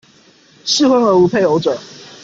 [0.65, 1.77] 適婚而無配偶者